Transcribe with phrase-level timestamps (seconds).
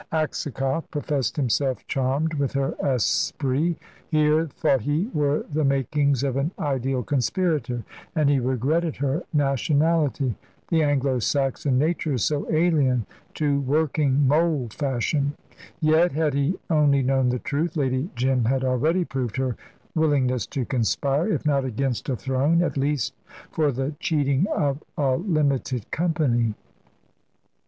[0.11, 3.75] Aksakoff professed himself charmed with her esprit.
[4.09, 7.83] Here, thought he, were the makings of an ideal conspirator,
[8.15, 10.33] and he regretted her nationality.
[10.69, 15.35] The Anglo Saxon nature is so alien to working mole fashion.
[15.79, 19.55] Yet, had he only known the truth, Lady Jim had already proved her
[19.93, 23.13] willingness to conspire, if not against a throne, at least
[23.51, 26.55] for the cheating of a limited company.